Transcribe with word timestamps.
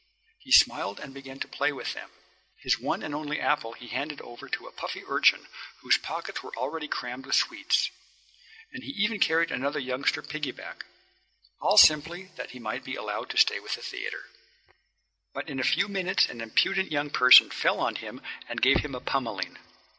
He 0.39 0.51
smiled 0.51 0.99
and 0.99 1.13
began 1.13 1.37
to 1.41 1.47
play 1.47 1.71
with 1.71 1.93
them. 1.93 2.09
His 2.63 2.79
one 2.79 3.03
and 3.03 3.13
only 3.13 3.39
apple 3.39 3.73
he 3.73 3.89
handed 3.89 4.19
over 4.21 4.49
to 4.49 4.65
a 4.65 4.71
puffy 4.71 5.03
urchin 5.07 5.45
whose 5.81 5.99
pockets 5.99 6.41
were 6.41 6.55
already 6.55 6.87
crammed 6.87 7.27
with 7.27 7.35
sweets, 7.35 7.91
and 8.73 8.83
he 8.83 8.89
even 8.93 9.19
carried 9.19 9.51
another 9.51 9.77
youngster 9.77 10.23
pickaback 10.23 10.85
all 11.61 11.77
simply 11.77 12.31
that 12.35 12.49
he 12.49 12.57
might 12.57 12.83
be 12.83 12.95
allowed 12.95 13.29
to 13.29 13.37
stay 13.37 13.59
with 13.59 13.75
the 13.75 13.83
theatre. 13.83 14.23
But 15.35 15.47
in 15.47 15.59
a 15.59 15.63
few 15.63 15.87
moments 15.87 16.25
an 16.27 16.41
impudent 16.41 16.91
young 16.91 17.11
person 17.11 17.51
fell 17.51 17.79
on 17.79 17.93
him 17.97 18.21
and 18.49 18.59
gave 18.59 18.79
him 18.79 18.95
a 18.95 19.01
pummelling. 19.01 19.55